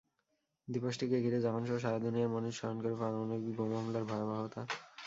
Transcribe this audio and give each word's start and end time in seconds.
দিবসটিকে 0.67 1.17
ঘিরে 1.21 1.39
জাপানসহ 1.41 1.77
সারা 1.77 1.99
দুনিয়ার 1.99 2.29
মানুষ 2.29 2.51
স্মরণ 2.57 2.77
করবে 2.81 2.97
পারমাণবিক 2.99 3.53
বোমা 3.57 3.77
হামলার 3.77 4.03
ভয়াবহতা। 4.03 4.61